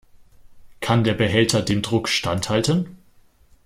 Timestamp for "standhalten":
2.09-2.97